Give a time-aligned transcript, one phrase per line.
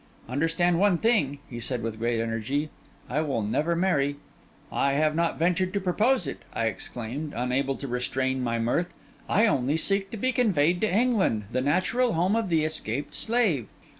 [0.27, 2.71] 'Understand one thing,' he said, with great energy.
[3.07, 4.15] 'I will never marry.'
[4.71, 8.95] 'I had not ventured to propose it,' I exclaimed, unable to restrain my mirth;
[9.29, 13.67] 'I only seek to be conveyed to England, the natural home of the escaped slave.